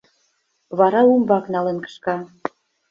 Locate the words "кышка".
1.85-2.15